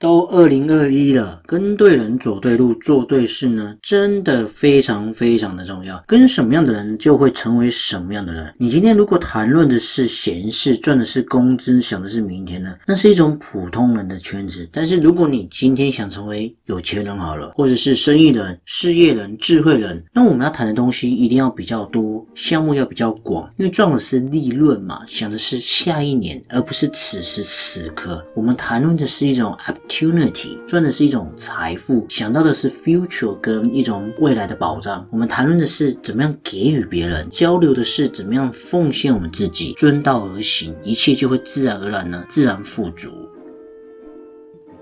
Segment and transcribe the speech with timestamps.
[0.00, 6.02] 都二零二一了，跟对人走对路做对事呢，真的非常非常的重要。
[6.06, 8.54] 跟什么样的人，就会成为什么样的人。
[8.56, 14.66] 你今天如果谈论的是闲事，赚的是工资，想的是明天呢，那是一种普通人的圈子。
[14.72, 28.24] 但是如果你今天想成为有钱人好了，或者是生意人、事业人、智慧人，那我们要谈的东西一定要比较多，项目要比较广，因为赚的是利润嘛，想的是下一年，而不是此时此刻。
[28.34, 29.54] 我们谈论的是一种。
[29.90, 35.04] Opportunity 赚的是一种财富，想到的是 future 跟一种未来的保障。
[35.10, 43.19] 我们谈论的是怎么样给予别人，交流的是怎么样奉献我们自己，遵道而行，一切就会自然而然呢，自然富足。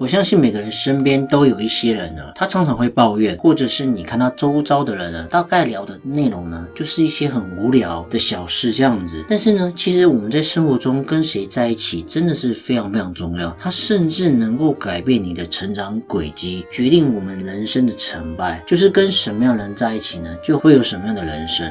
[0.01, 9.25] 我相信每个人身边都有一些人呢，他常常会抱怨，或者是你看他周遭的人呢，大概聊的内容呢，就是一些很无聊的小事这样子。
[9.29, 13.55] 但是呢，其实我们在生活中跟谁在一起，真的是非常非常重要。
[13.59, 18.63] 它甚至能够改变你的成长轨迹，决定我们人生的成败。
[18.69, 21.69] 就是跟什么样人在一起呢，就会有什么样的人生。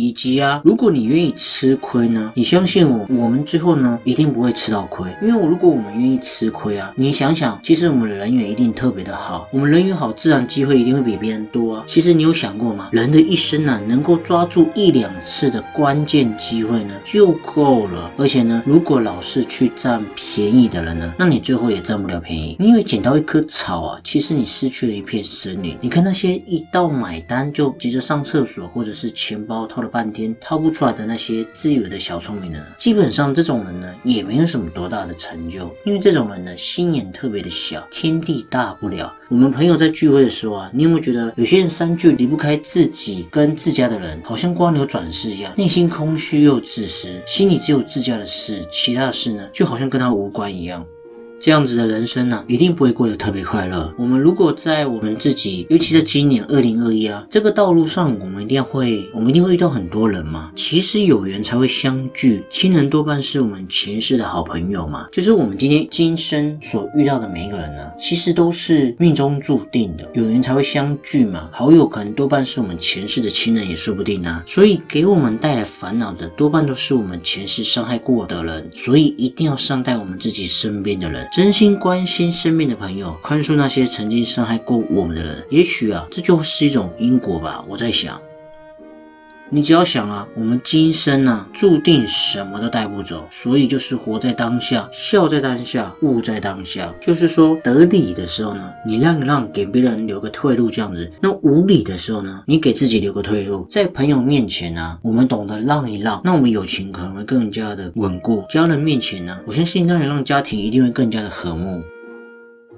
[0.00, 5.06] 以及啊，如果你愿意吃亏呢，你相信我，我们最后呢一定不会吃到亏。
[5.20, 11.84] 因为如果我们愿意吃亏啊，你想想，其实我们人缘一定特别的好，我们人缘好，自然机会一定会比别人多啊。
[11.86, 12.88] 其实你有想过吗？
[12.92, 18.10] 人的一生呢，能够抓住一两次的关键机会呢，就够了。
[18.16, 22.56] 而且呢，如果老是去占便宜的人呢，那你最后也占不了便宜。
[22.58, 25.76] 你以为捡到一棵草啊，其实你失去了一片森林。
[25.80, 39.12] 你看那些一到买单就急着上厕所，或者是钱包掏了半天掏不出来的那些自以为的小聪明人，基本上这种人呢，也没有什么多大的成就，因为这种人呢，心眼特别的小，天地大不了。
[39.28, 50.84] 我们朋友在聚会的时候啊，你有没有觉得有些人三句离不开自己跟自家的人，好像瓜牛转世一样，内心空虚又自私，心里只有自家的事，其他的事呢，就好像跟他无关一样。
[51.40, 53.90] 这样子的人生呢，一定不会过得特别快乐。
[53.96, 60.52] 我们如果在我们自己，尤其在今年二零二一啊这个道路上，我们一定会，我们一定会遇到很多人嘛。
[60.54, 65.06] 其实有缘才会相聚，亲人多半是我们前世的好朋友嘛。
[65.10, 71.48] 就是我们今天今生所遇到的每一个人呢，其实都是命中注定的，有缘才会相聚嘛。
[71.50, 74.44] 好友可能多半是我们前世的亲人也说不定啊。
[74.46, 78.70] 所以给我们带来烦恼的，多半都是我们前世伤害过的人。
[78.74, 81.26] 所以一定要善待我们自己身边的人。
[81.30, 85.46] 真心关心生命的朋友，宽恕那些曾经伤害过我们的人。
[85.48, 87.64] 也许啊，这就是一种因果吧。
[87.68, 88.20] 我在想，
[89.52, 96.94] 你只要想啊，我们今生呢，注定什么都带不走，所以就是活在当下，笑在当下，悟在当下。
[97.00, 103.66] 就是说，得理的时候呢，你让一让，给别人留个退路，这样子；那无理的时候呢，你给自己留个退路。
[103.68, 111.82] 在朋友面前呢，我们懂得让一让，那我们友情可能会更加的稳固；家人面前呢，我相信让一让，家庭一定会更加的和睦。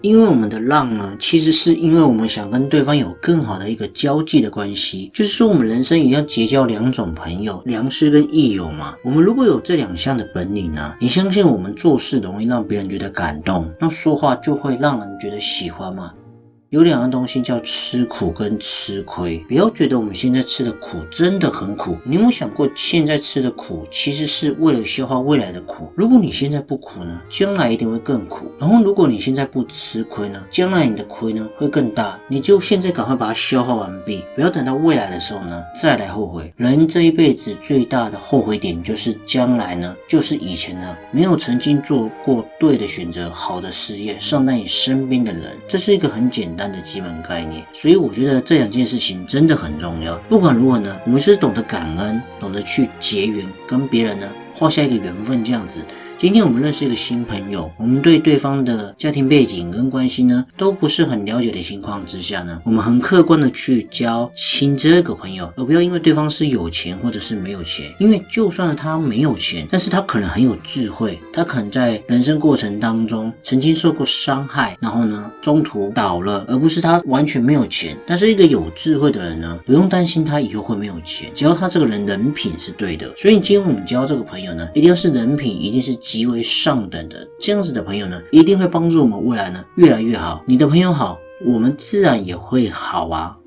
[0.02, 8.94] 因为我们的浪呢，其实是因为我们想跟对方有更好的一个交际的关系，就是说我们人生也要结交两种朋友，良师跟益友嘛。
[9.04, 16.12] 我们如果有这两项的本领呢，你相信我们做事容易让别人觉得感动，那说话就会让人觉得喜欢嘛。
[16.72, 21.98] 有两样东西叫吃苦跟吃亏，不要觉得我们现在吃的苦真的很苦。
[22.02, 25.92] 你有没有想过，现在吃的苦其实是为了消化未来的苦？
[25.94, 28.50] 如果你现在不苦呢，将来一定会更苦。
[28.58, 32.18] 然后如果你现在不吃亏呢，将来你的亏呢会更大。
[32.26, 36.50] 你就现在赶快把它消化完毕，不要等到未来的时候呢再来后悔。
[36.56, 46.61] 人这一辈子最大的后悔点就是将来呢，就是以前呢没有曾经做过对的选择，好的事业，善待你身边的人，这是一个很简单。
[46.70, 50.16] 的基本概念，所以我觉得这两件事情真的很重要。
[50.28, 55.80] 不管如何呢，我们是懂得感恩，懂得去结缘，跟别人呢画下一个缘分，这样子。
[56.22, 77.98] 今天我们认识一个新朋友，我们对对方的家庭背景跟关系呢都不是很了解的情况之下呢，我们很客观的去交亲这个朋友，而不要因为对方是有钱或者是没有钱，因为就算他没有钱，但是他可能很有智慧，他可能在人生过程当中曾经受过伤害，然后呢中途倒了，而不是他完全没有钱。
[78.06, 83.12] 但是一个有智慧的人呢，不用担心他以后会没有钱，只要他这个人人品是对的。
[83.16, 90.44] 所以今天我们交这个朋友呢，一定要是人品一定是极为上等的，这样子的朋友呢，一定会帮助我们未来呢越来越好。
[90.46, 93.38] 你的朋友好，我们自然也会好啊。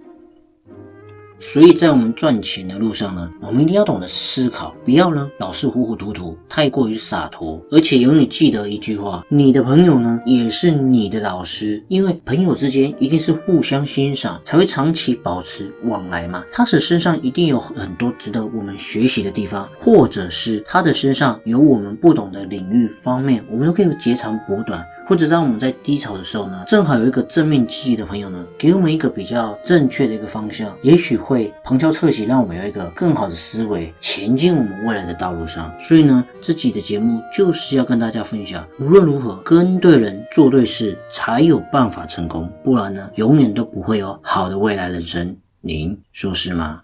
[1.39, 16.43] 所以在我们赚钱的路上呢，我们一定要懂得思考，不要呢老是糊糊涂涂，太过于洒脱，而且永远记得一句话：你的朋友呢也是你的老师，因为朋友之间一定是互相欣赏，才会长期保持往来嘛。
[16.51, 24.83] 他的身上一定有很多值得我们学习的地方，或者是他的身上有我们不懂的领域方面，我们都可以截长补短。
[25.07, 35.71] 或者让我们在低潮的时候呢，正好有一个正面记忆的朋友呢，给我们一个比较正确的一个方向，也许会旁敲侧击，让我们有一个更好的思维，前进我们未来的道路上。
[35.79, 45.35] 所以呢，这集的节目就是要跟大家分享，无论如何跟对人做对事，才有办法成功，不然呢，永远都不会有好的未来人生。
[45.61, 46.81] 您说是吗？